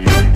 [0.00, 0.29] Muy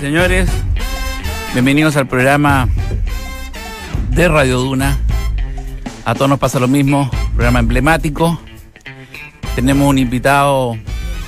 [0.00, 0.48] señores.
[1.52, 2.68] Bienvenidos al programa
[4.10, 4.98] de Radio Duna.
[6.06, 8.40] A todos nos pasa lo mismo, programa emblemático.
[9.54, 10.78] Tenemos un invitado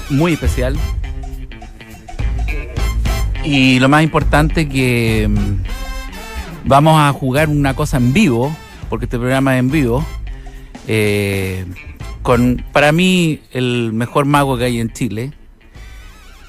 [0.08, 0.76] muy especial.
[3.44, 8.56] Y lo más importante que mm, vamos a jugar una cosa en vivo,
[8.88, 10.04] porque este programa es en vivo.
[10.88, 11.66] eh,
[12.22, 15.32] con, para mí, el mejor mago que hay en Chile.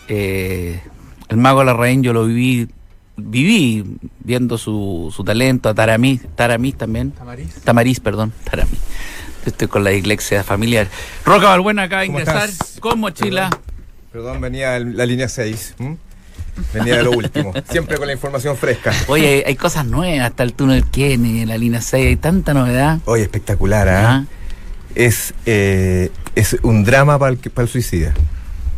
[0.08, 0.80] Eh,
[1.30, 2.68] el mago Larraín yo lo viví,
[3.18, 3.84] viví
[4.23, 7.11] viendo su, su talento, a Taramis, Taramis también.
[7.11, 7.53] Tamariz.
[7.64, 8.80] Tamariz, perdón, Taramis.
[9.45, 10.88] Estoy con la iglesia familiar.
[11.25, 12.78] Roca Balbuena acaba de ¿Cómo ingresar estás?
[12.80, 13.50] con mochila.
[14.11, 15.75] Perdón, venía el- la línea 6.
[15.80, 15.98] ¿m?
[16.73, 17.52] Venía de lo último.
[17.70, 18.94] Siempre con la información fresca.
[19.08, 23.00] Oye, hay, hay cosas nuevas, hasta el túnel Kennedy, la línea 6, hay tanta novedad.
[23.05, 24.26] Oye, espectacular, ¿ah?
[24.95, 28.14] Es, eh, es un drama para el, que- para el suicida.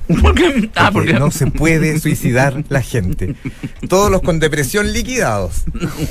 [0.76, 3.36] Ah, Porque porque no se puede suicidar la gente.
[3.90, 5.64] Todos los con depresión liquidados.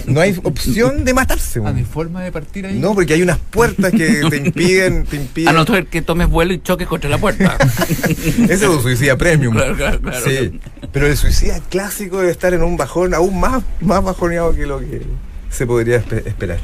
[0.07, 1.61] No hay opción de matarse.
[1.61, 1.77] Ah, weón.
[1.77, 2.79] ¿de forma de partir ahí?
[2.79, 5.49] No, porque hay unas puertas que te impiden, te impiden.
[5.49, 7.57] a no ser que tomes vuelo y choques contra la puerta.
[8.09, 9.55] Ese es un suicida premium.
[9.55, 10.25] Claro, claro, claro.
[10.25, 10.59] Sí.
[10.93, 14.81] Pero el suicida clásico debe estar en un bajón aún más, más bajoneado que lo
[14.81, 15.03] que
[15.51, 16.59] se podría espe- esperar.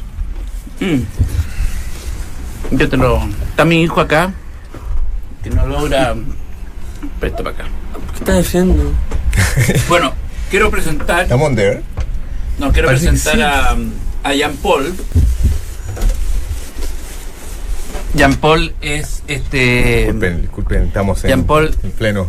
[0.80, 1.02] Mm.
[2.76, 3.22] Yo te lo.
[3.50, 4.32] Está mi hijo acá,
[5.42, 6.14] que no logra.
[7.18, 7.64] Presta para acá.
[8.12, 8.92] ¿Qué estás haciendo?
[9.88, 10.12] Bueno,
[10.50, 11.22] quiero presentar.
[11.22, 11.82] Estamos on there.
[12.58, 13.42] No, quiero Parece presentar sí.
[14.24, 14.94] a, a Jean Paul.
[18.14, 19.96] Jean Paul es este.
[20.04, 21.74] Disculpen, disculpen, estamos en, Jean Paul.
[21.82, 22.22] en pleno.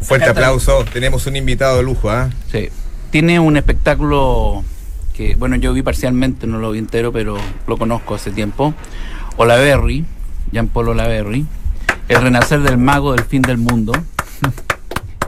[0.00, 0.84] Un fuerte aplauso.
[0.92, 2.30] Tenemos un invitado de lujo, ¿ah?
[2.50, 2.68] Sí.
[3.10, 4.62] Tiene un espectáculo
[5.14, 7.36] que, bueno, yo vi parcialmente, no lo vi entero, pero
[7.66, 8.72] lo conozco hace tiempo.
[9.36, 10.04] Olaverry,
[10.52, 11.44] Jean Paul Olaverry.
[12.10, 13.92] El renacer del mago del fin del mundo.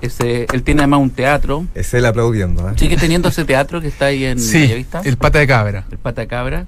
[0.00, 1.64] Ese, él tiene además un teatro.
[1.74, 2.72] Es él aplaudiendo, ¿ah?
[2.76, 5.00] Sigue teniendo ese teatro que está ahí en Sí, Bellavista.
[5.04, 5.84] el pata de cabra.
[5.92, 6.66] el Pata Cabra.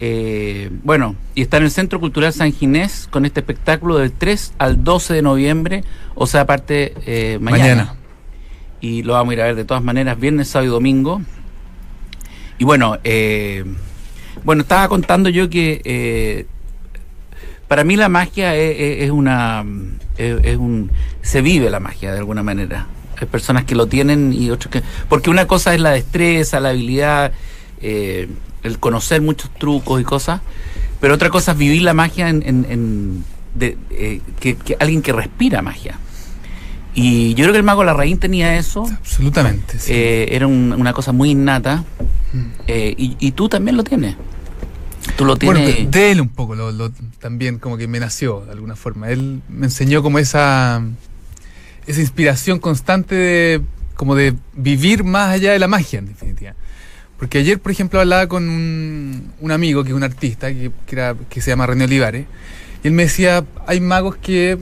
[0.00, 4.52] Eh, bueno, y está en el Centro Cultural San Ginés con este espectáculo del 3
[4.58, 7.62] al 12 de noviembre, o sea, aparte eh, mañana.
[7.64, 7.94] Mañana.
[8.82, 11.22] Y lo vamos a ir a ver de todas maneras, viernes, sábado y domingo.
[12.58, 13.64] Y bueno, eh,
[14.44, 16.46] bueno, estaba contando yo que eh,
[17.74, 19.64] para mí la magia es, una.
[20.16, 20.92] Es, es un.
[21.22, 22.86] Se vive la magia de alguna manera.
[23.20, 24.82] Hay personas que lo tienen y otras que.
[25.08, 27.32] Porque una cosa es la destreza, la habilidad,
[27.80, 28.28] eh,
[28.62, 30.40] el conocer muchos trucos y cosas.
[31.00, 32.44] Pero otra cosa es vivir la magia en.
[32.46, 33.24] en- en-
[33.56, 35.98] de, eh, que, que alguien que respira magia.
[36.94, 38.84] Y yo creo que el mago Larraín tenía eso.
[38.88, 39.80] Absolutamente.
[39.80, 39.92] sí.
[39.92, 41.82] Eh, era un- una cosa muy innata.
[42.32, 42.38] Mm.
[42.68, 44.14] eh, y, y tú también lo tienes.
[45.16, 45.90] Tú lo Bueno, tienes.
[45.90, 49.10] de él un poco lo, lo- también como que me nació de alguna forma.
[49.10, 50.82] Él me enseñó como esa
[51.86, 53.60] esa inspiración constante de
[53.94, 56.54] como de vivir más allá de la magia en definitiva.
[57.18, 60.96] Porque ayer, por ejemplo, hablaba con un, un amigo que es un artista que, que
[60.96, 62.26] era- que se llama René Olivares
[62.82, 64.58] y él me decía, hay magos que,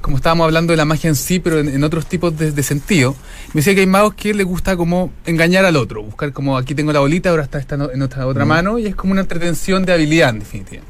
[0.00, 2.62] como estábamos hablando de la magia en sí, pero en, en otros tipos de, de
[2.62, 3.14] sentido,
[3.52, 6.74] me decía que hay magos que les gusta como engañar al otro, buscar como aquí
[6.74, 9.20] tengo la bolita, ahora está esta no- en otra, otra mano, y es como una
[9.22, 10.82] entretención de habilidad en definitiva.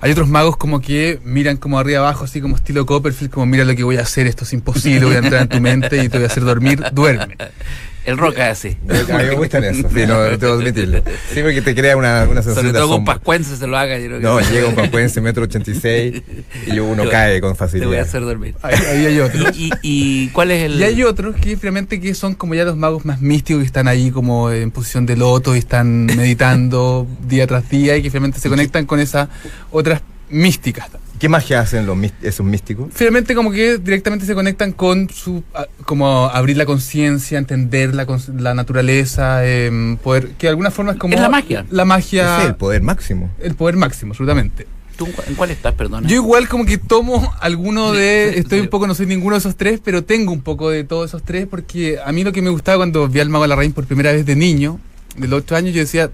[0.00, 3.64] Hay otros magos como que miran como arriba abajo, así como estilo Copperfield, como mira
[3.64, 6.08] lo que voy a hacer, esto es imposible, voy a entrar en tu mente y
[6.08, 7.36] te voy a hacer dormir, duerme.
[8.08, 8.76] El roca es así.
[9.12, 11.02] A mí me gustan eso, sí, no, debo admitirlo.
[11.32, 13.04] Sí, porque te crea una, una sensación Sobre de todo con.
[13.04, 13.98] Pascuense se lo haga.
[13.98, 16.22] Yo creo que No, llega un papuense, metro 86
[16.68, 18.00] y uno Te- cae con Te voy a facilidad.
[18.00, 18.54] hacer dormir.
[18.62, 19.56] Ahí, ahí hay otros.
[19.56, 20.80] ¿Y, y, y cuál es el.?
[20.80, 23.88] Y hay otros que finalmente que son como ya los magos más místicos que están
[23.88, 28.40] ahí como en posición de loto y están meditando día tras día y que finalmente
[28.40, 29.28] se conectan con esas
[29.70, 30.00] otras
[30.30, 30.88] místicas.
[31.18, 32.88] ¿Qué magia hacen los esos místicos?
[32.92, 35.42] Finalmente como que directamente se conectan con su
[35.84, 38.06] como abrir la conciencia, entender la,
[38.36, 41.66] la naturaleza, em, poder que de alguna forma es como Es la magia.
[41.70, 43.30] La magia es el poder máximo.
[43.40, 44.66] el poder máximo, absolutamente.
[44.96, 46.08] ¿Tú en cuál estás, perdona?
[46.08, 49.54] Yo igual como que tomo alguno de, estoy un poco, no soy ninguno de esos
[49.54, 52.50] tres, pero tengo un poco de todos esos tres porque a mí lo que me
[52.50, 54.80] gustaba cuando vi al Mago de la Raíz por primera vez de niño,
[55.16, 56.10] de los ocho años, yo decía,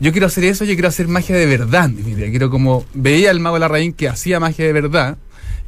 [0.00, 1.88] yo quiero hacer eso, yo quiero hacer magia de verdad.
[1.90, 2.30] en.
[2.30, 5.16] Quiero como, veía al Mago de la Raíz que hacía magia de verdad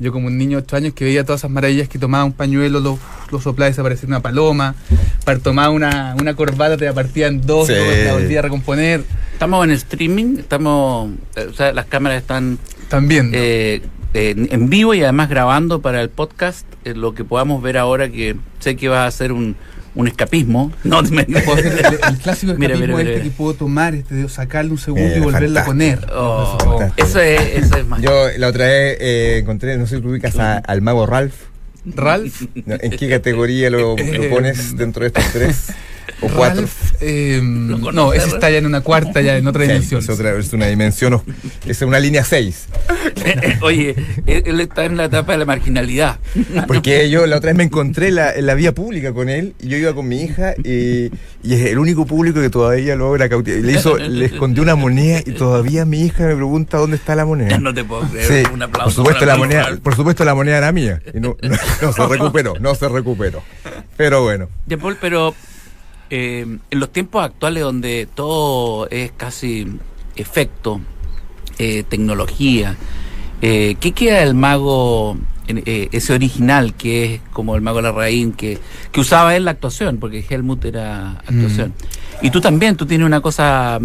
[0.01, 2.33] Yo como un niño de 8 años que veía todas esas maravillas que tomaba un
[2.33, 2.99] pañuelo, lo,
[3.33, 4.75] lo soplaba y desaparecía una paloma,
[5.25, 7.73] para tomar una, una corbata te la partía en dos, Sí.
[8.05, 9.03] la volvía a recomponer.
[9.33, 12.59] Estamos en streaming, estamos, eh, o sea, las cámaras están
[12.89, 13.31] También.
[13.35, 13.83] eh,
[14.15, 18.09] en, en vivo y además grabando para el podcast eh, lo que podamos ver ahora
[18.09, 19.55] que sé que va a ser un,
[19.99, 20.73] un escapismo.
[20.85, 23.23] No, me- el, el clásico Mira, escapismo mira, este mira.
[23.25, 26.07] que puedo tomar, este de sacarle un segundo Eh, y volverla a poner.
[26.15, 26.83] Oh, Oh.
[26.97, 28.01] eso es, eso es más.
[28.01, 31.35] Yo la otra vez eh, encontré, no sé si tú ubicas a- al mago Ralph.
[31.85, 32.43] Ralph.
[32.67, 35.67] ¿En qué categoría lo, lo Eh, pones dentro de estos tres
[36.23, 36.63] o cuatro?
[36.63, 40.01] Ralph, eh, conoces, no, ese está ya en una cuarta, ya en otra Sí, dimensión.
[40.01, 41.25] es, otra, es una dimensión, o-
[41.67, 42.67] es una línea 6.
[43.61, 43.95] Oye,
[44.27, 46.19] él, está en la etapa de la marginalidad.
[46.67, 49.69] Porque yo la otra vez me encontré la- en la vía pública con él y
[49.69, 51.11] yo iba con mi hija y,
[51.43, 53.61] y es el único público que todavía logra cautivar.
[53.61, 57.25] Le, hizo, le escondió una moneda y todavía mi hija me pregunta dónde está la
[57.27, 57.59] moneda.
[57.59, 58.45] No te puedo creer.
[58.47, 59.03] Sí, un aplauso.
[59.05, 59.45] por supuesto la Ralph.
[59.47, 62.89] moneda, por supuesto la moneda era mía y no, no- no se recuperó, no se
[62.89, 63.43] recuperó.
[63.97, 65.35] Pero bueno, Ya, Paul, pero
[66.11, 69.67] eh, en los tiempos actuales donde todo es casi
[70.17, 70.81] efecto,
[71.59, 72.77] eh, tecnología,
[73.43, 75.17] eh, ¿qué queda del mago,
[75.47, 78.59] ese original que es como el mago Larraín, que,
[78.93, 81.73] que usaba él la actuación, porque Helmut era actuación?
[82.21, 83.79] Y tú también, tú tienes una cosa,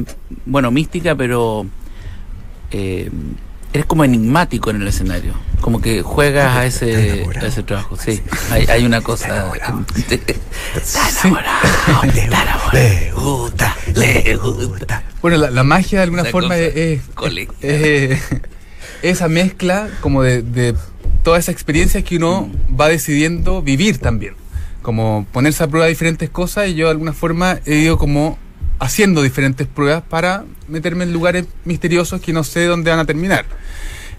[0.45, 1.65] bueno, mística, pero
[3.73, 8.21] eres como enigmático en el escenario, como que juegas a ese, a ese trabajo, sí.
[8.51, 9.51] Hay, hay una cosa...
[10.75, 12.71] Está enamorado, está enamorado.
[12.73, 15.03] Le gusta, le gusta.
[15.21, 17.01] Bueno, la, la magia de alguna Esa forma es, es-
[17.61, 18.19] es-
[19.01, 20.75] esa mezcla como de, de
[21.23, 22.79] todas esas experiencias que uno Mm.
[22.79, 24.35] va decidiendo vivir también.
[24.81, 28.37] Como ponerse a prueba diferentes cosas y yo de alguna forma he ido como
[28.79, 33.45] haciendo diferentes pruebas para meterme en lugares misteriosos que no sé dónde van a terminar.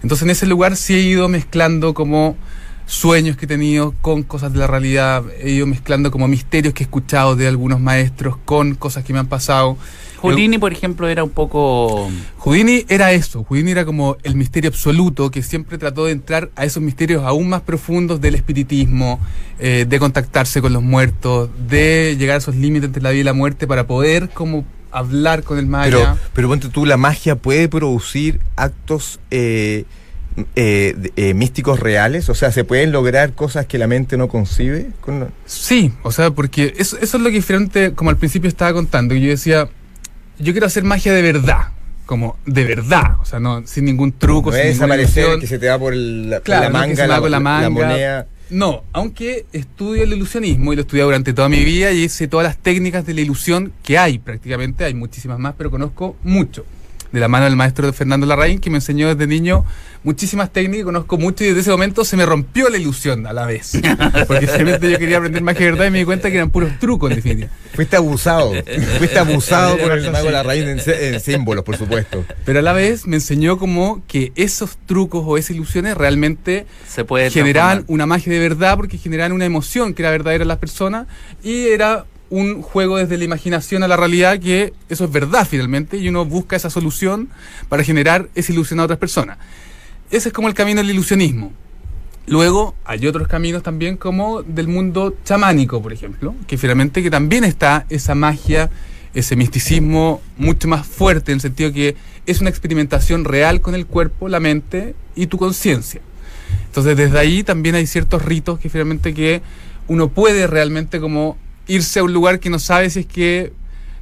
[0.01, 2.37] Entonces en ese lugar sí he ido mezclando como
[2.85, 6.83] sueños que he tenido con cosas de la realidad, he ido mezclando como misterios que
[6.83, 9.77] he escuchado de algunos maestros con cosas que me han pasado.
[10.21, 12.09] Houdini, por ejemplo, era un poco...
[12.39, 16.65] Houdini era eso, Houdini era como el misterio absoluto que siempre trató de entrar a
[16.65, 19.19] esos misterios aún más profundos del espiritismo,
[19.59, 23.23] eh, de contactarse con los muertos, de llegar a esos límites entre la vida y
[23.23, 26.17] la muerte para poder como hablar con el más pero, allá.
[26.33, 29.83] pero ponte tú, la magia puede producir actos eh,
[30.55, 34.87] eh, eh, místicos reales, o sea, se pueden lograr cosas que la mente no concibe.
[35.01, 38.73] Con- Sí, o sea, porque eso, eso es lo que finalmente, como al principio estaba
[38.73, 39.69] contando, yo decía,
[40.39, 41.69] yo quiero hacer magia de verdad,
[42.05, 45.39] como de verdad, o sea, no sin ningún truco, no sin desaparecer ilusión.
[45.41, 47.69] que se te va por, la, por no manga, se va la, la manga.
[47.69, 48.27] moneda.
[48.51, 52.27] No, aunque estudio el ilusionismo y lo he estudiado durante toda mi vida y sé
[52.27, 56.63] todas las técnicas de la ilusión que hay prácticamente, hay muchísimas más, pero conozco mucho.
[57.15, 59.63] De la mano del maestro Fernando Larraín, que me enseñó desde niño
[60.03, 63.45] muchísimas técnicas, conozco mucho y desde ese momento se me rompió la ilusión a la
[63.45, 63.71] vez.
[64.27, 66.77] Porque simplemente yo quería aprender magia de verdad y me di cuenta que eran puros
[66.77, 67.49] trucos, en definitiva.
[67.73, 68.51] Fuiste abusado,
[68.97, 72.25] fuiste abusado por el mago de la raíz en, en símbolos, por supuesto.
[72.43, 77.05] Pero a la vez me enseñó como que esos trucos o esas ilusiones realmente Se
[77.05, 80.57] puede generaban una magia de verdad porque generaban una emoción que era verdadera en las
[80.57, 81.07] personas
[81.41, 82.03] y era
[82.35, 86.25] un juego desde la imaginación a la realidad que eso es verdad finalmente y uno
[86.25, 87.29] busca esa solución
[87.69, 89.37] para generar esa ilusión a otras personas.
[90.11, 91.53] Ese es como el camino del ilusionismo.
[92.27, 97.45] Luego hay otros caminos también como del mundo chamánico, por ejemplo, que finalmente que también
[97.45, 98.69] está esa magia,
[99.13, 103.85] ese misticismo mucho más fuerte en el sentido que es una experimentación real con el
[103.85, 106.01] cuerpo, la mente y tu conciencia.
[106.65, 109.41] Entonces desde ahí también hay ciertos ritos que finalmente que
[109.87, 113.53] uno puede realmente como irse a un lugar que no sabe si es que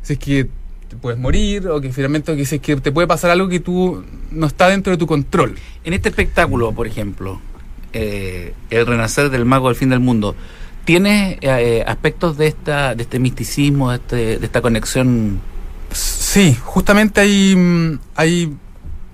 [0.01, 0.47] si es que
[0.89, 3.59] te puedes morir o que finalmente que si es que te puede pasar algo que
[3.59, 5.55] tú no está dentro de tu control.
[5.83, 7.39] En este espectáculo, por ejemplo,
[7.93, 10.35] eh, El renacer del mago del fin del mundo,
[10.85, 15.39] ¿tienes eh, aspectos de esta de este misticismo, de, este- de esta conexión?
[15.91, 18.53] Sí, justamente hay, mm, hay,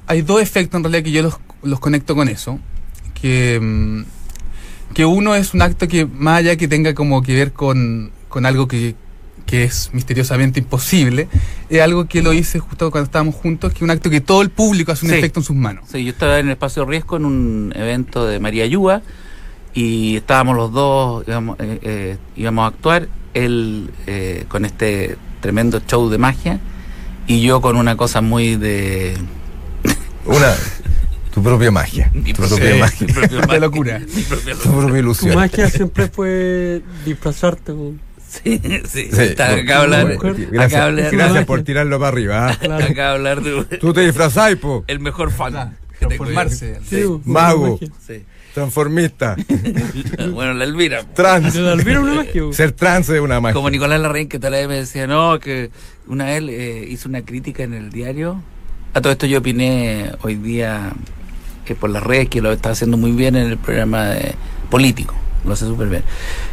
[0.07, 2.57] hay dos efectos en realidad que yo los, los conecto con eso.
[3.21, 4.03] Que, mm,
[4.93, 8.45] que uno es un acto que más allá que tenga como que ver con, con
[8.45, 8.95] algo que,
[9.45, 11.27] que es misteriosamente imposible,
[11.69, 14.41] es algo que lo hice justo cuando estábamos juntos, que es un acto que todo
[14.41, 15.17] el público hace un Sí.
[15.17, 15.85] efecto en sus manos.
[15.91, 19.01] Sí, yo estaba en el espacio Riesgo en un evento de María Ayúa
[19.73, 25.81] y estábamos los dos, íbamos, eh, eh, íbamos a actuar, él eh, con este tremendo
[25.87, 26.59] show de magia
[27.27, 29.15] y yo con una cosa muy de...
[30.25, 30.53] Una,
[31.33, 32.11] tu propia magia.
[32.13, 33.07] mi Tu propia- propia mi magia.
[33.07, 33.99] propia De locura.
[33.99, 35.35] mi propia Tu propia Tu ilusión.
[35.35, 37.71] magia siempre fue disfrazarte.
[37.71, 40.17] con- Sí, sí, Sí, está- acá hablar,
[40.51, 42.49] Gracias, hablar, gracias por tirarlo para arriba.
[42.49, 42.57] ¿ah?
[42.59, 42.85] Claro.
[42.85, 44.83] acá hablar de Tú te disfrazás, po.
[44.87, 45.55] el mejor fan.
[45.55, 46.07] Ah, yo.
[46.07, 46.79] transformarse.
[46.87, 47.79] Sí, con Mago.
[48.05, 48.23] Sí.
[48.53, 49.35] Transformista.
[50.33, 51.03] bueno, la Elvira.
[51.13, 51.53] Trans.
[51.53, 52.41] ¿De la Elvira una magia?
[52.51, 53.53] Ser trans es una magia.
[53.53, 55.69] Como Nicolás Larraín, que tal vez me decía, no, que
[56.07, 58.41] una vez eh, hizo una crítica en el diario.
[58.93, 60.91] A todo esto yo opiné hoy día
[61.65, 64.33] que por las redes que lo está haciendo muy bien en el programa de
[64.71, 65.15] político.
[65.45, 66.03] Lo hace súper bien.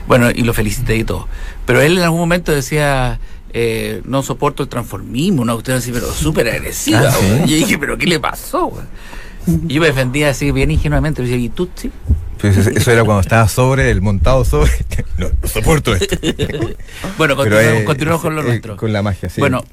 [0.06, 1.28] Bueno, y lo felicité y todo.
[1.66, 3.18] Pero él en algún momento decía,
[3.52, 7.00] eh, no soporto el transformismo, una cuestión así, pero súper agresiva.
[7.08, 7.26] Ah, ¿sí?
[7.26, 7.44] güey.
[7.44, 8.72] Y yo dije, pero ¿qué le pasó?
[9.46, 11.22] Y yo me defendía así bien ingenuamente.
[11.22, 11.90] Decía, ¿y tú sí?
[12.40, 14.70] Pues eso, era cuando estaba sobre, el montado sobre.
[15.18, 16.16] No, no soporto esto.
[17.16, 18.76] Bueno, Pero, continuemos, eh, con lo eh, nuestro.
[18.76, 19.40] Con la magia, sí.
[19.40, 19.64] Bueno,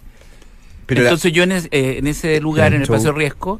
[0.85, 2.95] Pero la- entonces yo en, es- eh, en ese lugar, En en el show.
[2.95, 3.59] Paseo Riesco,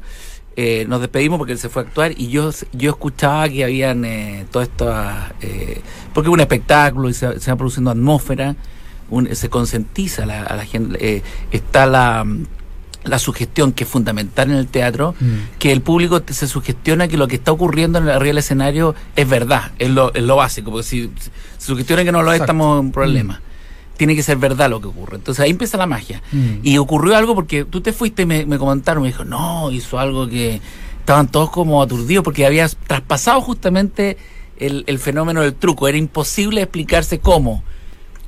[0.56, 4.04] eh, nos despedimos porque él se fue a actuar y yo yo escuchaba que habían
[4.04, 4.92] eh, todo esto,
[5.40, 5.80] eh,
[6.12, 8.54] porque es un espectáculo y se, se va produciendo atmósfera,
[9.10, 12.24] un- se concientiza la- a la gente, eh, está la,
[13.04, 15.58] la sugestión que es fundamental en el teatro, Mm.
[15.58, 19.28] que el público se sugestiona que lo que está ocurriendo en el del escenario es
[19.28, 22.40] verdad, es lo, es lo básico, porque si si se sugestiona que no lo es,
[22.40, 23.40] estamos en un problema.
[23.96, 25.16] Tiene que ser verdad lo que ocurre.
[25.16, 26.22] Entonces ahí empieza la magia.
[26.32, 26.58] Mm.
[26.62, 29.98] Y ocurrió algo porque tú te fuiste y me, me comentaron, me dijo, no, hizo
[29.98, 30.60] algo que
[30.98, 34.16] estaban todos como aturdidos porque habías traspasado justamente
[34.58, 35.86] el, el fenómeno del truco.
[35.88, 37.62] Era imposible explicarse cómo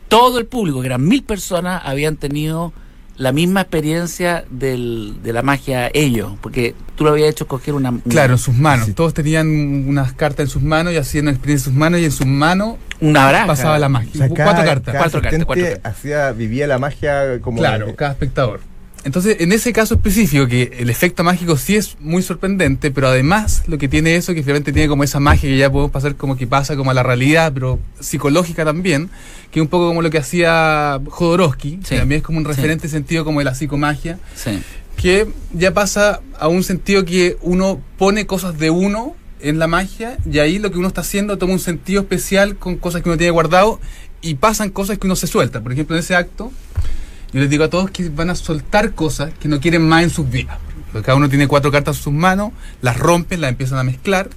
[0.08, 2.73] todo el público, que eran mil personas, habían tenido
[3.16, 7.90] la misma experiencia del, de la magia ellos, porque tú lo habías hecho coger una...
[7.90, 8.87] una- Claro, en sus manos.
[8.87, 8.92] Sí.
[8.92, 9.49] Todos tenían
[9.88, 12.26] unas cartas en sus manos y hacían una experiencia en sus manos y en sus
[12.26, 13.46] manos una baraja.
[13.46, 14.11] pasaba la magia.
[14.14, 14.92] O sea, Hubo cada- cuatro cartas.
[14.92, 15.92] cada Cuatro cartas, cuatro cartas.
[15.96, 17.58] hacía, vivía la magia como.
[17.58, 18.61] Claro, cada espectador.
[19.06, 23.62] Entonces, en ese caso específico, que el efecto mágico sí es muy sorprendente, pero además
[23.68, 26.36] lo que tiene eso, que finalmente tiene como esa magia que ya podemos pasar como
[26.36, 29.08] que pasa como a la realidad, pero psicológica también,
[29.52, 32.44] que es un poco como lo que hacía Jodorowsky, Sí, que también es como un
[32.46, 32.48] sí.
[32.48, 34.60] referente sentido como de la psicomagia, Sí.
[34.96, 40.16] que ya pasa a un sentido que uno pone cosas de uno en la magia
[40.28, 43.16] y ahí lo que uno está haciendo toma un sentido especial con cosas que uno
[43.18, 43.78] tiene guardado
[44.20, 45.60] y pasan cosas que uno se suelta.
[45.60, 46.50] Por ejemplo, en ese acto,
[47.36, 50.08] yo les digo a todos que van a soltar cosas que no quieren más en
[50.08, 50.56] sus vidas.
[50.90, 54.30] Porque cada uno tiene cuatro cartas en sus manos, las rompen, las empiezan a mezclar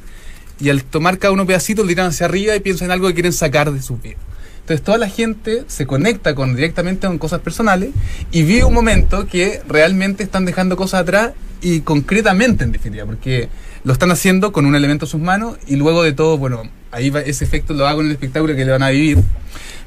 [0.60, 3.14] y al tomar cada uno pedacitos, lo tiran hacia arriba y piensan en algo que
[3.14, 4.20] quieren sacar de sus vidas.
[4.60, 7.92] Entonces toda la gente se conecta con directamente con cosas personales
[8.32, 13.48] y vive un momento que realmente están dejando cosas atrás y concretamente en definitiva, porque
[13.86, 17.12] lo están haciendo con un elemento en sus manos y luego de todo, bueno, ahí
[17.12, 19.20] va, ese efecto lo hago en el espectáculo que le van a vivir,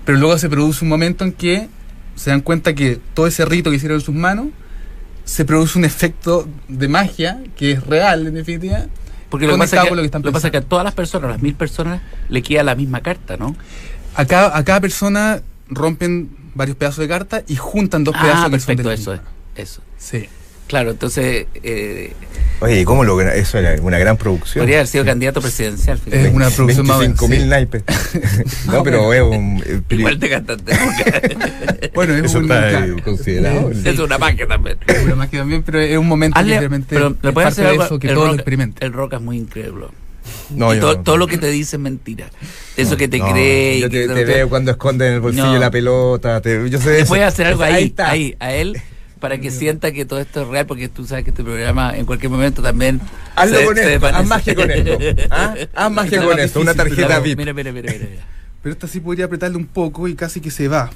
[0.07, 1.69] pero luego se produce un momento en que
[2.15, 4.49] se dan cuenta que todo ese rito que hicieron en sus manos
[5.25, 8.87] se produce un efecto de magia que es real en definitiva.
[9.29, 10.63] Porque lo que, pasa es que, lo que están lo que pasa es que a
[10.63, 13.57] todas las personas, a las mil personas, le queda la misma carta, ¿no?
[14.15, 18.51] A cada, a cada persona rompen varios pedazos de carta y juntan dos pedazos Ah,
[18.51, 19.21] que son perfecto, de eso es.
[19.57, 19.83] Eso.
[19.97, 20.29] Sí.
[20.69, 22.13] Claro, entonces eh,
[22.61, 23.35] Oye, ¿y cómo logra?
[23.35, 24.63] Eso era una gran producción.
[24.63, 25.99] podría haber sido candidato presidencial.
[25.99, 26.29] fíjate.
[26.29, 27.49] Es una producción más 25 mil sí.
[27.49, 27.83] naipes.
[28.67, 29.63] no, pero es un.
[29.67, 30.73] eh, Igual te gastaste.
[31.95, 33.71] Bueno, es Eso un, está eh, considerado.
[33.75, 33.89] Sí.
[33.89, 34.79] es una magia también.
[34.87, 37.49] es una magia también, pero es un momento Hazle- que realmente pero le es puedes
[37.51, 37.83] hacer algo.
[37.85, 38.87] eso que el todos lo rock- experimenten.
[38.87, 39.91] El rock es muy incrédulo.
[40.51, 41.03] No, Y yo todo, no.
[41.03, 42.31] todo lo que te dice es mentira.
[42.77, 43.81] Eso que te No, cree.
[43.81, 45.59] Yo que te, te veo cuando esconde en el bolsillo No.
[45.59, 46.41] la pelota.
[46.41, 47.09] Te, yo sé eso.
[47.09, 48.11] puedes hacer algo ahí, está.
[48.11, 48.81] ahí, a él,
[49.23, 52.05] para que sienta que todo esto es real, porque tú sabes que este programa en
[52.05, 53.01] cualquier momento también.
[53.37, 54.99] Hazlo se- con se esto, haz magia con esto.
[55.31, 55.55] ¿ah?
[55.75, 57.39] Haz magia Está con esto, una tarjeta VIP.
[57.39, 58.07] Mira, mira, mira, mira.
[58.63, 60.91] Pero esta sí podría apretarle un poco y casi que se va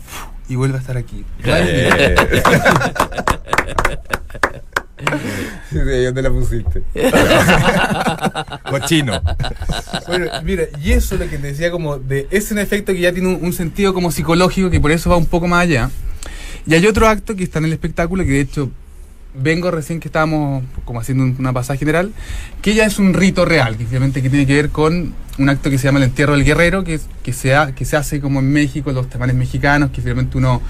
[0.49, 1.25] y vuelve a estar aquí.
[5.71, 6.83] Sí, sí, ¿dónde la pusiste?
[8.71, 9.21] Cochino.
[10.07, 13.01] Bueno, mira, y eso es lo que te decía como de es un efecto que
[13.01, 15.91] ya tiene un, un sentido como psicológico que por eso va un poco más allá.
[16.67, 18.71] Y hay otro acto que está en el espectáculo que de hecho
[19.39, 22.13] vengo recién que estábamos como haciendo un- una pasada general,
[22.63, 25.69] que ya es un rito real, que finalmente que tiene que ver con un acto
[25.71, 28.41] que se llama el entierro del guerrero, que, que, se, ha- que se hace como
[28.41, 30.63] en México, los tamales mexicanos, que finalmente uno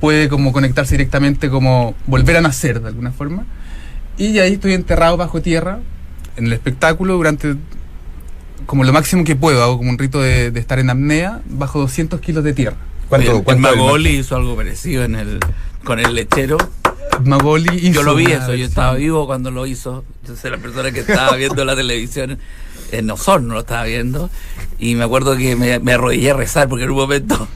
[0.00, 3.44] puede como conectarse directamente, como volver a nacer de alguna forma.
[4.16, 5.80] Y ahí estoy enterrado bajo tierra
[6.36, 7.56] en el espectáculo durante
[8.66, 11.80] como lo máximo que puedo, hago como un rito de, de estar en apnea bajo
[11.80, 12.76] 200 kilos de tierra.
[13.44, 15.40] ¿Cuánto, Magoli hizo algo parecido en el,
[15.84, 16.56] con el lechero.
[17.24, 20.04] Magoli hizo Yo lo vi eso, yo estaba vivo cuando lo hizo.
[20.26, 22.38] Yo soy la persona que estaba viendo la televisión
[22.92, 24.30] en Osorno, lo estaba viendo.
[24.78, 27.48] Y me acuerdo que me, me arrodillé a rezar porque en un momento,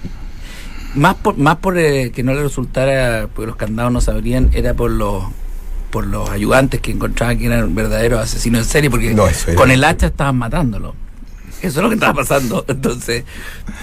[0.95, 4.75] más por, más por eh, que no le resultara, porque los candados no sabrían, era
[4.75, 5.25] por los
[5.91, 9.25] por los ayudantes que encontraban que eran verdaderos asesinos en serie, porque No,
[9.57, 10.95] con el hacha estaban matándolo.
[11.63, 12.65] Eso es lo que estaba pasando.
[12.69, 13.25] Entonces,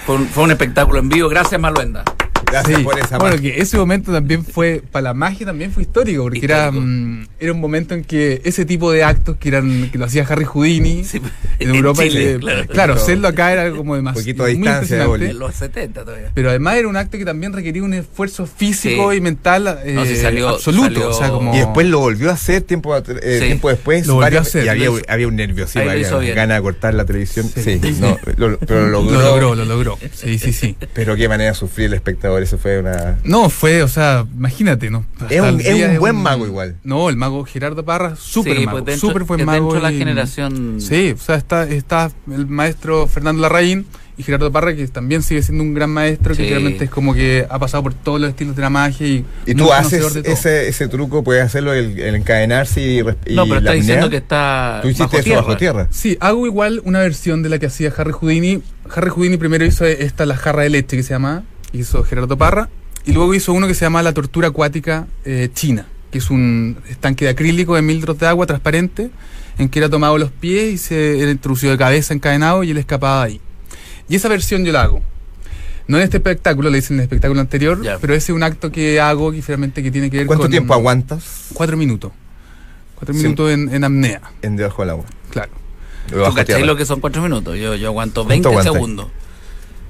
[0.06, 1.28] fue un, espectáculo en vivo.
[1.28, 2.04] Gracias, Maluenda.
[2.44, 2.84] Gracias Sí.
[2.84, 6.40] por esa Bueno, que ese momento también fue, para la magia también fue histórico, porque
[6.44, 6.86] era, Histórico.
[6.86, 10.24] mm, era un momento en que ese tipo de actos que eran que lo hacía
[10.28, 11.20] Harry Houdini Sí,
[11.58, 12.66] en en Europa, Chile, que- claro.
[12.68, 15.06] claro, hacerlo acá era como demasiado poquito de muy distancia.
[15.06, 16.30] De los 70 todavía.
[16.34, 19.18] Pero además era un acto que también requería un esfuerzo físico Sí.
[19.18, 20.84] y mental eh, No, sí salió- absoluto.
[20.84, 21.54] salió- o sea, como...
[21.54, 23.46] Y después lo volvió a hacer tiempo, eh, Sí.
[23.46, 24.06] tiempo después.
[24.06, 25.06] Lo varios- a hacer, y había, lo hizo.
[25.08, 27.50] había un nerviosismo, había ganas de cortar la televisión.
[27.52, 27.96] Sí, Sí.
[28.00, 29.12] no, lo- pero lo logró.
[29.12, 29.98] Lo logró, lo logró.
[30.14, 30.76] Sí, sí, sí.
[30.94, 33.18] Pero qué manera de sufrir el espectador, eso fue una...
[33.24, 35.04] No, fue, o sea, imagínate, ¿no?
[35.20, 36.76] Hasta Es un- es un buen mago igual.
[36.84, 39.58] No, el mago Gerardo Parra, súper Sí, mago, pues dentro- súper buen mago.
[39.72, 43.86] dentro de la y- generación- Sí, o sea, está, está el maestro Fernando Larraín
[44.18, 46.42] y Gerardo Parra, que también sigue siendo un gran maestro, Sí.
[46.44, 49.24] que realmente es como que ha pasado por todos los estilos de la magia y,
[49.44, 53.58] Y tú haces ese, ese truco, puedes hacerlo, el, el encadenarse y, y No, pero
[53.58, 55.88] está diciendo que está Tú hiciste eso bajo tierra.
[55.90, 58.62] Sí, hago igual una versión de la que hacía Harry Houdini.
[58.94, 61.42] Harry Houdini primero hizo esta, la jarra de leche que se llama,
[61.72, 62.68] hizo Gerardo Parra,
[63.04, 66.78] y luego hizo uno que se llama la tortura acuática eh, china, que es un
[66.88, 69.10] estanque de acrílico de mil litros de agua transparente,
[69.58, 72.78] en que era tomado los pies y se era introducido de cabeza encadenado y él
[72.78, 73.40] escapaba de ahí.
[74.08, 75.02] Y esa versión yo la hago.
[75.88, 77.98] No en este espectáculo, le hice en el espectáculo anterior, Ya.
[77.98, 80.50] pero ese es un acto que hago que finalmente que tiene que ver ¿Cuánto con...
[80.50, 82.10] tiempo aguantas Cuatro minutos.
[82.96, 83.22] Cuatro Sí.
[83.22, 85.04] minutos en, en apnea, en debajo del agua?
[85.30, 85.52] claro.
[86.08, 87.56] ¿Tú cachai lo que son cuatro minutos?
[87.58, 88.72] Yo, yo aguanto ¿Cuánto 20 aguantas?
[88.74, 89.06] segundos.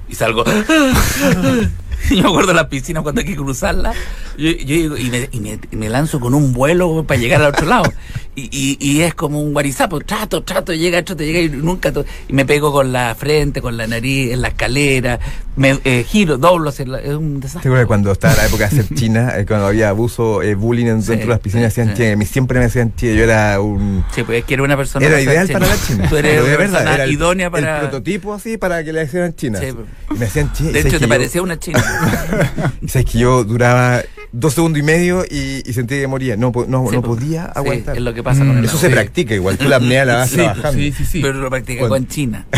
[0.07, 0.43] Y salgo.
[2.09, 3.93] yo me acuerdo la piscina cuando hay que cruzarla.
[4.37, 7.41] Yo, yo digo, y, me, y, me, y me lanzo con un vuelo para llegar
[7.41, 7.91] al otro lado.
[8.35, 9.99] Y, y, y es como un guarizapo.
[10.01, 11.91] Trato, trato, llega, trato, llega y nunca.
[12.27, 15.19] y me pego con la frente, con la nariz, en la escalera.
[15.55, 16.69] Me eh, giro, doblo.
[16.69, 17.67] hacia la- es un ¿Te desastre.
[17.69, 21.01] acuerdas cuando estaba la época de hacer China, eh, cuando había abuso, eh, bullying en-
[21.01, 21.93] Sí, dentro de las piscinas, hacían sí.
[21.95, 24.05] chile, a mí siempre me hacían chile, yo era un...
[24.13, 25.03] Sí, pues es que era una persona.
[25.07, 25.59] Era ser ideal china.
[25.59, 26.05] para la China.
[26.09, 27.75] Tú eres una persona era el, idónea para.
[27.77, 29.59] el prototipo así para que le hicieran China.
[29.59, 29.73] Sí,
[30.11, 30.73] y me hacían chile.
[30.73, 31.83] de ¿sabes hecho, que te yo- parecía una china.
[32.87, 36.35] ¿Sabes que yo duraba dos segundos y medio y, y sentía que moría?
[36.37, 37.95] No, no, Sí, no podía sí, aguantar.
[37.95, 38.81] es lo que pasa con Mm, el Eso agua.
[38.81, 40.71] se practica igual, tú la apnea la vas Sí, trabajando.
[40.73, 41.21] sí, sí, sí.
[41.21, 41.95] Pero lo practica Bueno.
[41.95, 42.45] con China.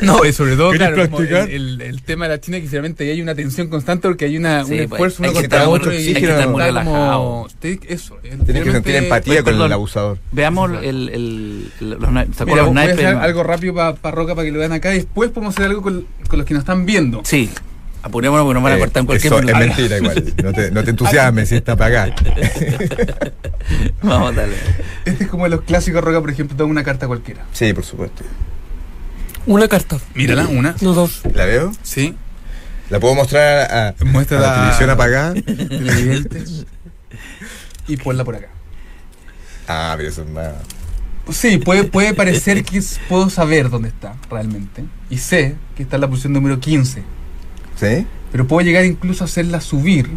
[0.00, 1.54] No, y sobre todo, ¿Querés claro, como el, practicar?
[1.54, 4.64] el- el tema de la China que ahí hay una tensión constante porque hay una,
[4.64, 7.46] Sí, un pues, esfuerzo uno que contra otro mucho y Hay que estar muy relajado.
[7.62, 8.16] Eso.
[8.44, 9.66] Tienes que sentir empatía con perdón.
[9.66, 10.18] el abusador.
[10.32, 14.44] Veamos el, el, los, na- ¿se Mira, voy a hacer algo rápido para Roca para
[14.46, 16.84] que lo vean acá y después podemos hacer algo con, con los que nos están
[16.86, 17.20] viendo.
[17.24, 17.50] Sí,
[18.04, 20.34] apurémonos porque nos van a Eh, cortar en cualquier eso es mentira igual.
[20.42, 22.12] No te, no te entusiasmes si está apagado.
[24.02, 24.54] Vamos, dale.
[25.04, 27.44] Este es como de los clásicos Roca, por ejemplo, toma una carta cualquiera.
[27.52, 28.22] Sí, por supuesto.
[29.46, 29.98] Una carta.
[30.14, 30.74] Mírala, una.
[30.80, 31.22] No dos.
[31.34, 31.72] ¿La veo?
[31.82, 32.14] Sí.
[32.90, 35.34] ¿La puedo mostrar a, Muestra a la la- televisión apagada?
[37.86, 38.48] y ponla por acá.
[39.68, 40.48] Ah, pero eso es más...
[41.30, 44.84] Sí, puede, puede parecer que puedo saber dónde está realmente.
[45.08, 47.02] Y sé que está en la posición número 15.
[47.76, 48.06] ¿Sí?
[48.32, 50.10] Pero puedo llegar incluso a hacerla subir.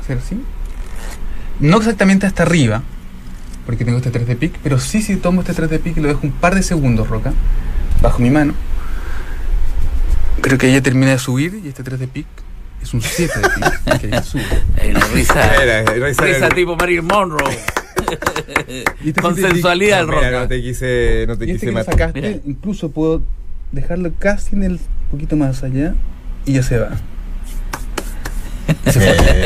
[0.00, 0.40] Hacer así.
[1.60, 2.82] No exactamente hasta arriba,
[3.66, 6.00] porque tengo este 3 de pick, pero sí si tomo este 3 de pick y
[6.00, 7.32] lo dejo un par de segundos, Roca,
[8.02, 8.54] bajo mi mano.
[10.40, 12.26] Creo que ella termina de subir y este 3 de pick
[12.82, 14.00] es un 7 de pick.
[14.00, 14.44] que ella sube.
[14.80, 15.54] Hay una risa.
[15.62, 17.56] Era, era esa- risa tipo Marilyn Monroe.
[19.04, 20.40] Este Con 7 de pick- sensualidad el Mira, roca.
[20.40, 21.94] no te quise, no te Y este quise matar.
[21.94, 23.22] sacaste, incluso puedo
[23.72, 25.94] dejarlo casi en el poquito más allá
[26.46, 26.90] y ya se va.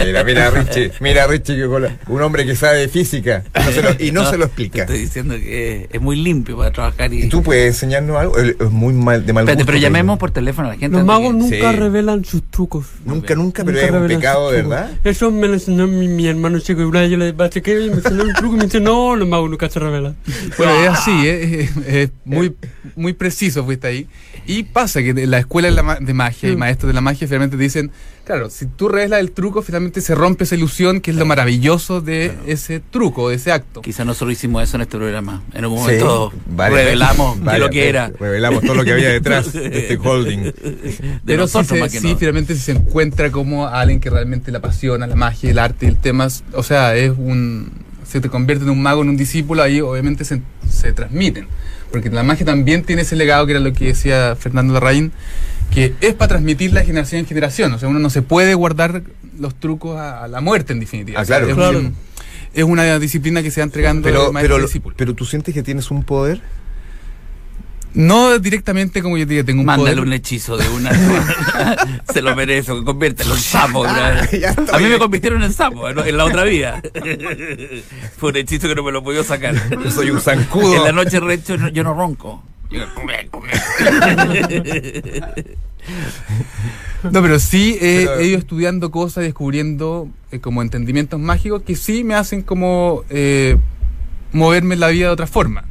[0.05, 3.97] Mira, mira Richie, mira Richie, que un hombre que sabe de física no se lo-
[4.05, 4.81] y no, se lo Te explica.
[4.83, 7.25] estoy diciendo que es muy limpio para trabajar y.
[7.25, 8.39] ¿Y tú puedes enseñarnos algo?
[8.39, 10.97] Es muy mal, de mal Espérate, gusto, pero llamemos por teléfono a la gente.
[10.97, 11.77] Los magos que- nunca Sí.
[11.77, 12.87] revelan sus trucos.
[13.05, 14.79] Nunca, nunca, pero Nunca es un revelan pecado, sus de trucos.
[14.79, 14.99] verdad.
[15.05, 16.81] Eso me lo enseñó mi, mi hermano chico.
[16.81, 19.17] Y una vez yo le machequé y me enseñó un truco y me dice, no,
[19.17, 20.17] los magos nunca se revelan.
[20.57, 22.55] Bueno, es así, es, es- es muy,
[22.97, 24.07] muy preciso fuiste ahí.
[24.47, 27.27] Y pasa que la escuela de, la ma- de magia y maestros de la magia
[27.27, 27.91] finalmente te dicen,
[28.29, 32.03] claro, si tú revelas el truco, finalmente se rompe esa ilusión que es lo maravilloso
[32.03, 33.81] de ese truco, de ese acto.
[33.81, 35.43] Quizá nosotros hicimos eso en este programa.
[35.55, 38.13] En un Sí, momento revelamos varias lo que era.
[38.21, 40.43] Revelamos todo lo que había detrás de este holding.
[40.53, 42.19] De Pero nosotros sí, más que sí, no.
[42.19, 45.97] finalmente si se encuentra como alguien que realmente le apasiona la magia, el arte, el
[45.97, 47.71] tema, o sea, es un
[48.07, 51.47] se te convierte en un mago, en un discípulo, ahí obviamente se, se transmiten.
[51.91, 55.13] Porque la magia también tiene ese legado que era lo que decía Fernando Larraín,
[55.73, 57.73] que es para transmitirla de generación en generación.
[57.75, 59.03] O sea, uno no se puede guardar
[59.39, 61.21] los trucos a, a la muerte, en definitiva.
[61.21, 61.51] Ah, O sea, claro.
[61.51, 61.79] es, Claro.
[61.79, 61.95] un-
[62.55, 64.97] es una disciplina que se va entregando de Pero, maestro a pero, discípulo.
[64.99, 66.41] pero tú sientes que tienes un poder.
[67.95, 70.07] No directamente como yo te digo, tengo un Mándale poder.
[70.07, 70.91] un hechizo de una.
[72.13, 73.85] Se lo merece, que conviértelo en sapo.
[73.89, 74.23] Ah.
[74.73, 76.83] A mí me convirtieron en sapo en en la otra vida.
[78.19, 79.55] Fue un hechizo que no me lo pude sacar.
[79.83, 80.77] Yo soy un zancudo.
[80.77, 82.43] En la noche recho no- yo no ronco.
[87.03, 91.77] No, pero sí eh, Pero- he ido estudiando cosas, descubriendo eh, como entendimientos mágicos que
[91.77, 93.57] sí me hacen como eh,
[94.33, 95.61] moverme en la vida de otra forma.
[95.63, 95.65] O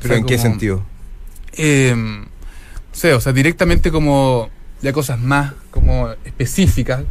[0.00, 0.84] ¿Pero sea, en qué sentido?
[1.54, 2.26] eh, no
[2.92, 4.48] sé, o sea, directamente como
[4.80, 7.02] ya cosas más como específicas,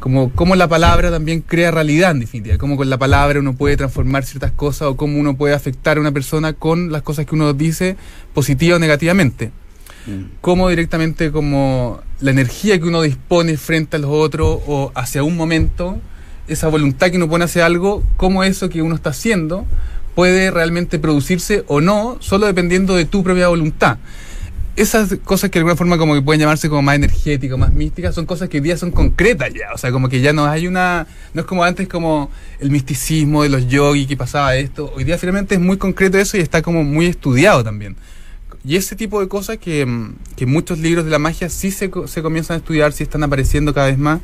[0.00, 3.76] como cómo la palabra también crea realidad en definitiva, cómo con la palabra uno puede
[3.76, 7.34] transformar ciertas cosas o cómo uno puede afectar a una persona con las cosas que
[7.34, 7.96] uno dice
[8.34, 9.50] positiva o negativamente
[10.06, 10.38] Mm.
[10.40, 15.36] cómo directamente como la energía que uno dispone frente a los otros o hacia un
[15.36, 15.98] momento,
[16.46, 19.66] esa voluntad que uno pone hacia algo, cómo eso que uno está haciendo
[20.14, 23.98] puede realmente producirse o no, solo dependiendo de tu propia voluntad.
[24.76, 28.14] Esas cosas que de alguna forma como que pueden llamarse como más energéticas, más místicas,
[28.14, 29.72] son cosas que hoy día son concretas ya.
[29.74, 31.06] O sea, como que ya no hay una...
[31.32, 34.92] No es como antes como el misticismo de los yogis que pasaba esto.
[34.94, 37.96] Hoy día finalmente es muy concreto eso y está como muy estudiado también.
[38.66, 41.90] Y ese tipo de cosas que, mm, que muchos libros de la magia sí se,
[42.06, 44.20] se comienzan a estudiar, sí están apareciendo cada vez más,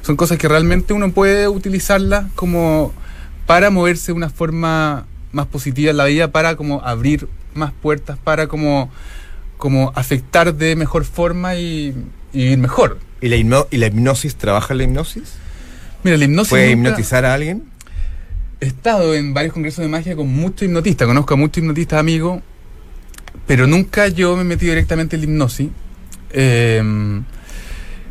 [0.00, 2.92] son cosas que realmente uno puede utilizarlas como
[3.46, 8.16] para moverse de una forma más positiva en la vida, para como abrir más puertas,
[8.16, 8.90] para como,
[9.62, 11.94] como afectar de mejor forma y,
[12.32, 12.98] y vivir mejor.
[13.20, 13.36] ¿Y la,
[13.70, 15.34] ¿Y la hipnosis trabaja la hipnosis?
[16.02, 17.62] Mira, la hipnosis ¿Puede nunca- hipnotizar a alguien?
[18.60, 22.42] He estado en varios congresos de magia con muchos hipnotistas, conozco a muchos hipnotistas amigos,
[23.46, 25.68] pero nunca yo me he metido directamente en la hipnosis.
[26.32, 26.82] Eh,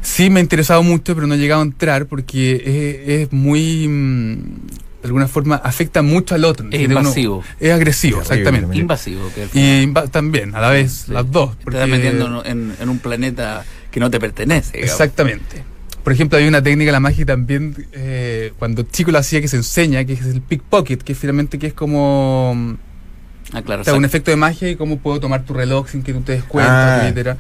[0.02, 2.56] sí me ha interesado mucho, pero no he llegado a entrar porque
[3.10, 4.44] es, es muy, mm,
[5.02, 6.68] de alguna forma, afecta mucho al otro.
[6.72, 7.44] Es invasivo.
[7.60, 8.78] es agresivo, Terrible exactamente.
[8.78, 9.22] Invasivo.
[9.34, 11.12] Que Y también, a la vez, Sí.
[11.12, 11.58] las dos.
[11.58, 14.74] Te porque- estás metiendo en, en un planeta que no te pertenece.
[14.78, 14.92] digamos.
[14.92, 15.64] Exactamente.
[16.04, 19.48] Por ejemplo, hay una técnica de la magia también, eh, cuando chico lo hacía, que
[19.48, 22.78] se enseña, que es el pickpocket, que finalmente que es como...
[23.54, 23.82] Ah, claro.
[23.82, 26.22] O sea, un efecto de magia y cómo puedo tomar tu reloj sin que tú
[26.22, 27.04] te des cuenta, Ah.
[27.04, 27.38] etcétera.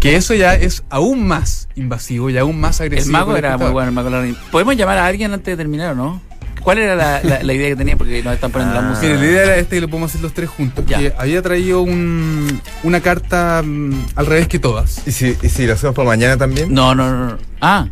[0.00, 3.06] Que eso ya es aún más invasivo y aún más agresivo.
[3.06, 3.88] El mago era muy bueno.
[3.88, 4.36] El mago Larry.
[4.50, 6.22] ¿Podemos llamar a alguien antes de terminar o no?
[6.62, 7.96] ¿Cuál era la, la- la idea que tenía?
[7.96, 8.82] Porque nos están poniendo Ah.
[8.82, 9.06] la música.
[9.08, 10.84] Mire, la idea era este que lo podemos hacer los tres juntos.
[10.86, 10.98] Ya.
[10.98, 15.02] Que había traído un- una carta mm, al revés que todas.
[15.06, 16.72] ¿Y si, y si lo hacemos para mañana también?
[16.72, 17.26] No, no, no.
[17.30, 17.38] no.
[17.60, 17.86] Ah.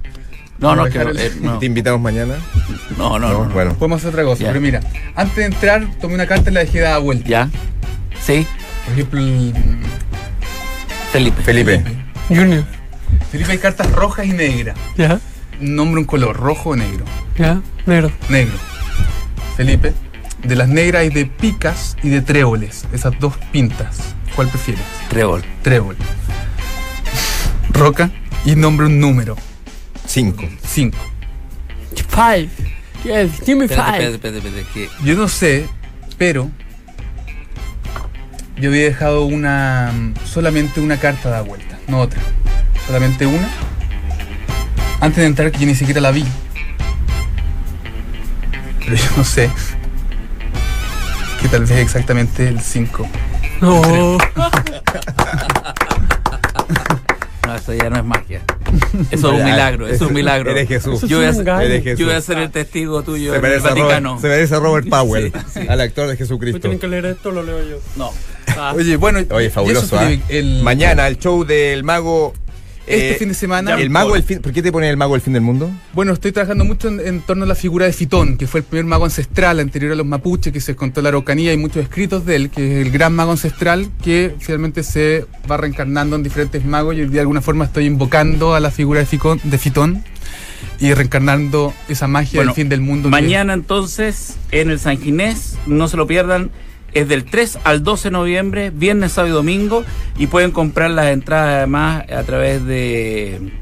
[0.58, 1.58] No, no, que, eh, no.
[1.58, 2.34] ¿Te invitamos mañana?
[2.98, 3.50] no, no, no, no.
[3.50, 3.74] Bueno.
[3.74, 4.42] Podemos hacer otra cosa.
[4.42, 4.48] Ya.
[4.48, 4.80] Pero mira,
[5.16, 7.26] antes de entrar, tomé una carta y la dejé dada vuelta.
[7.28, 7.48] ¿Ya?
[8.22, 8.46] Sí,
[8.84, 9.54] Por ejemplo, el-
[11.12, 11.42] Felipe.
[11.42, 11.82] Felipe.
[12.28, 12.64] Junior.
[13.32, 14.76] Felipe, hay cartas rojas y negras.
[14.96, 15.18] Ya,
[15.60, 17.04] Nombre un color, rojo o negro.
[17.36, 18.10] ya, negro.
[18.28, 18.56] Negro.
[19.56, 19.92] Felipe,
[20.42, 22.86] de las negras hay de picas y de tréboles.
[22.92, 24.14] Esas dos pintas.
[24.34, 24.84] ¿Cuál prefieres?
[25.08, 25.44] Trébol.
[25.62, 25.96] Trébol.
[27.70, 28.10] Roca
[28.44, 29.36] y nombre un número.
[30.06, 30.48] Cinco.
[30.66, 30.98] Cinco.
[32.08, 32.48] Five.
[33.04, 33.80] Yes, give me five.
[33.80, 35.66] espérate, espérate, espérate, que Yo no sé,
[36.18, 36.50] pero
[38.58, 39.92] yo había dejado una
[40.24, 42.20] solamente una carta da vuelta, no otra.
[42.86, 43.48] Solamente una.
[45.00, 46.24] Antes de entrar que yo ni siquiera la vi.
[48.80, 49.50] Pero yo no sé.
[51.40, 53.08] Que tal vez exactamente el 5.
[53.62, 54.18] No.
[57.46, 58.42] No, eso ya no es magia.
[59.10, 60.52] Eso es un milagro, eso es un milagro.
[60.52, 61.00] Eres Jesús.
[61.08, 61.62] Yo voy, a.
[61.64, 61.98] Eres Jesús.
[61.98, 64.08] yo voy a ser el testigo tuyo Se en el Vaticano.
[64.10, 65.66] Robert, se merece a Robert Powell, Sí, sí.
[65.68, 66.60] al actor de Jesucristo.
[66.60, 67.76] tienen que leer esto, lo leo yo.
[67.96, 68.12] No.
[68.56, 70.08] Ah, Oye, bueno, Oye, fabuloso, ¿ah?
[70.28, 72.34] El- Mañana el show del mago.
[72.90, 73.74] Este eh, fin de semana.
[73.80, 74.40] El mago del fin.
[74.40, 75.70] ¿Por qué te pone el mago del fin del mundo?
[75.92, 78.64] Bueno, estoy trabajando mucho en, en torno a la figura de Fitón, que fue el
[78.66, 81.82] primer mago ancestral anterior a los mapuches, que se contó en la Araucanía, hay muchos
[81.82, 86.22] escritos de él, que es el gran mago ancestral, que finalmente se va reencarnando en
[86.22, 89.40] diferentes magos y hoy día de alguna forma estoy invocando a la figura de, Ficón-
[89.42, 90.04] de Fitón
[90.78, 93.08] y reencarnando esa magia Bueno, del fin del mundo.
[93.08, 96.50] que- Mañana entonces en el San Ginés, no se lo pierdan,
[96.92, 99.84] es del 3 al 12 de noviembre, viernes, sábado y domingo,
[100.18, 103.52] y pueden comprar las entradas además a través de...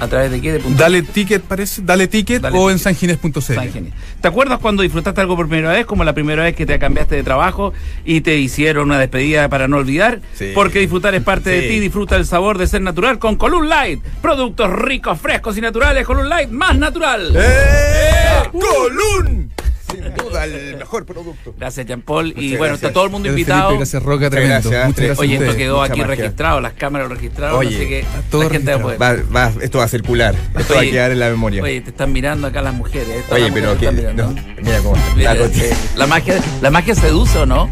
[0.00, 0.54] ¿A través de qué?
[0.54, 3.40] De Dale ticket, parece, dale ticket Dale o en sanginés.cl.
[3.40, 3.92] San Ginés.
[4.20, 5.84] ¿Te acuerdas cuando disfrutaste algo por primera vez?
[5.84, 7.74] Como la primera vez que te cambiaste de trabajo
[8.06, 10.20] y te hicieron una despedida para no olvidar.
[10.34, 10.52] Sí.
[10.54, 11.80] Porque disfrutar es parte de ti.
[11.80, 14.02] Disfruta el sabor de ser natural con Column Light.
[14.22, 16.06] Productos ricos, frescos y naturales.
[16.06, 17.34] Column Light más natural.
[17.36, 18.48] ¡Eh!
[18.52, 19.50] ¡Colún!
[19.90, 21.54] Sin duda, el mejor producto.
[21.58, 22.32] Gracias, Jean Paul.
[22.36, 23.68] Y bueno, está todo el mundo Gracias, invitado.
[23.68, 24.70] Felipe, gracias Roca, Muchas tremendo.
[24.70, 25.06] gracias, Muchas Tres.
[25.08, 26.14] gracias Oye, esto quedó Mucha aquí magia.
[26.16, 29.88] registrado, las cámaras lo registraron, Oye, así que todo la gente va esto va a
[29.88, 30.34] circular.
[30.58, 31.62] Esto va a quedar en la memoria.
[31.62, 33.08] Oye, te están mirando acá las mujeres.
[33.08, 34.14] eh, Oye, las pero mujeres que.
[34.14, 35.14] no, mira cómo está.
[35.16, 37.70] Mira, La eh, la magia, la magia seduce o no?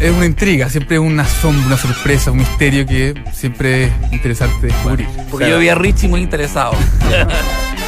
[0.00, 4.66] Es una intriga, siempre es una sombra, una sorpresa, un misterio que siempre es interesante
[4.66, 5.06] descubrir.
[5.30, 5.52] Porque Claro.
[5.54, 6.72] yo vi a Richie muy interesado.